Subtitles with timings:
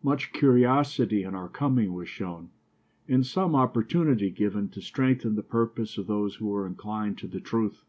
[0.00, 2.50] Much curiosity in our coming was shown,
[3.08, 7.40] and some opportunity given to strengthen the purpose of those who were inclined to the
[7.40, 7.84] truth.